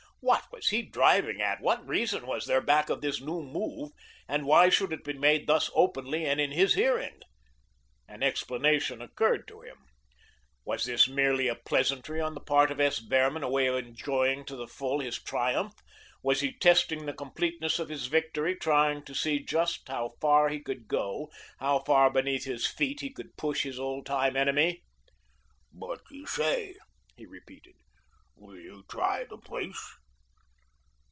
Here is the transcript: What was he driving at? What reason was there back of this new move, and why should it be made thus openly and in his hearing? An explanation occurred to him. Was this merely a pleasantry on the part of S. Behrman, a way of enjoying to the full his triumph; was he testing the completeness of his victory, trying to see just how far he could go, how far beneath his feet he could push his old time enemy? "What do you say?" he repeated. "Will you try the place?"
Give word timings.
What 0.23 0.45
was 0.51 0.69
he 0.69 0.83
driving 0.83 1.41
at? 1.41 1.61
What 1.61 1.87
reason 1.87 2.27
was 2.27 2.45
there 2.45 2.61
back 2.61 2.91
of 2.91 3.01
this 3.01 3.19
new 3.19 3.41
move, 3.41 3.89
and 4.27 4.45
why 4.45 4.69
should 4.69 4.93
it 4.93 5.03
be 5.03 5.13
made 5.13 5.47
thus 5.47 5.71
openly 5.73 6.27
and 6.27 6.39
in 6.39 6.51
his 6.51 6.75
hearing? 6.75 7.21
An 8.07 8.21
explanation 8.21 9.01
occurred 9.01 9.47
to 9.47 9.61
him. 9.61 9.77
Was 10.63 10.85
this 10.85 11.07
merely 11.07 11.47
a 11.47 11.55
pleasantry 11.55 12.21
on 12.21 12.35
the 12.35 12.39
part 12.39 12.69
of 12.69 12.79
S. 12.79 12.99
Behrman, 12.99 13.41
a 13.41 13.49
way 13.49 13.65
of 13.65 13.77
enjoying 13.77 14.45
to 14.45 14.55
the 14.55 14.67
full 14.67 14.99
his 14.99 15.17
triumph; 15.17 15.73
was 16.21 16.41
he 16.41 16.53
testing 16.53 17.07
the 17.07 17.13
completeness 17.13 17.79
of 17.79 17.89
his 17.89 18.05
victory, 18.05 18.55
trying 18.55 19.03
to 19.05 19.15
see 19.15 19.43
just 19.43 19.87
how 19.87 20.11
far 20.21 20.49
he 20.49 20.59
could 20.59 20.87
go, 20.87 21.31
how 21.59 21.79
far 21.79 22.11
beneath 22.11 22.43
his 22.43 22.67
feet 22.67 22.99
he 22.99 23.09
could 23.11 23.35
push 23.37 23.63
his 23.63 23.79
old 23.79 24.05
time 24.05 24.37
enemy? 24.37 24.83
"What 25.71 26.01
do 26.07 26.15
you 26.15 26.27
say?" 26.27 26.75
he 27.17 27.25
repeated. 27.25 27.73
"Will 28.35 28.57
you 28.59 28.83
try 28.87 29.23
the 29.23 29.39
place?" 29.39 29.81